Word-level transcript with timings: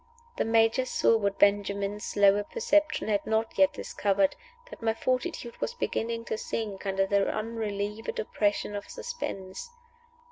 The 0.37 0.45
Major 0.45 0.85
saw 0.85 1.15
what 1.15 1.37
Benjamin's 1.37 2.03
slower 2.05 2.43
perception 2.43 3.07
had 3.07 3.23
not 3.27 3.55
yet 3.59 3.71
discovered 3.73 4.35
that 4.71 4.81
my 4.81 4.95
fortitude 4.95 5.61
was 5.61 5.75
beginning 5.75 6.25
to 6.25 6.39
sink 6.39 6.87
under 6.87 7.05
the 7.05 7.29
unrelieved 7.31 8.17
oppression 8.17 8.75
of 8.75 8.89
suspense. 8.89 9.69